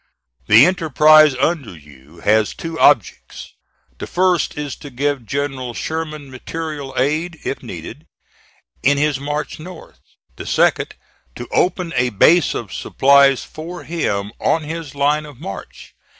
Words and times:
The 0.47 0.65
enterprise 0.65 1.35
under 1.35 1.77
you 1.77 2.21
has 2.21 2.55
two 2.55 2.79
objects: 2.79 3.53
the 3.99 4.07
first 4.07 4.57
is 4.57 4.75
to 4.77 4.89
give 4.89 5.27
General 5.27 5.75
Sherman 5.75 6.31
material 6.31 6.95
aid, 6.97 7.37
if 7.45 7.61
needed, 7.61 8.07
in 8.81 8.97
his 8.97 9.19
march 9.19 9.59
north; 9.59 9.99
the 10.37 10.47
second, 10.47 10.95
to 11.35 11.47
open 11.51 11.93
a 11.95 12.09
base 12.09 12.55
of 12.55 12.73
supplies 12.73 13.43
for 13.43 13.83
him 13.83 14.31
on 14.39 14.63
his 14.63 14.95
line 14.95 15.27
of 15.27 15.39
march. 15.39 15.93